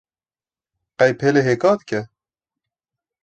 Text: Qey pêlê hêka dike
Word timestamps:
Qey 0.99 1.11
pêlê 1.19 1.41
hêka 1.47 1.71
dike 1.79 2.01